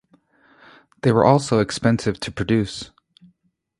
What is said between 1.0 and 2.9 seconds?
They were also expensive to produce.